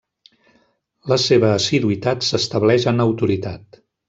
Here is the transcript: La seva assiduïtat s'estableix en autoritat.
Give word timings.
La 1.11 1.17
seva 1.25 1.51
assiduïtat 1.57 2.27
s'estableix 2.31 2.89
en 2.95 3.05
autoritat. 3.09 3.81